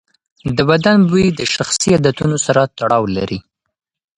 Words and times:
د 0.57 0.59
بدن 0.69 0.97
بوی 1.09 1.25
د 1.31 1.41
شخصي 1.55 1.89
عادتونو 1.95 2.37
سره 2.45 2.61
تړاو 2.77 3.03
لري. 3.17 3.39